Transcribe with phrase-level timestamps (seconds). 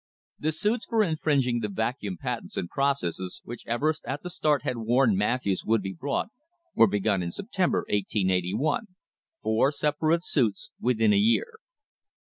[0.39, 4.77] The suits for infringing the Vacuum patents and processes, which Everest at the start had
[4.77, 6.29] warned Matthews would be brought,
[6.73, 8.87] were begun in September, 1881
[9.43, 11.59] four separate suits within a year.